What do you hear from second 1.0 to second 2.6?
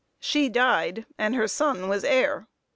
and her son was heir.